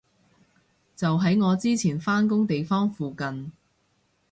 [0.95, 3.51] 就喺我之前返工地方附近